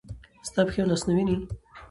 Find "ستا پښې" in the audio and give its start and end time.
0.47-0.79